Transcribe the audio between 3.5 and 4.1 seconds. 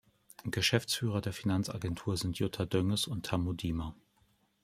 Diemer.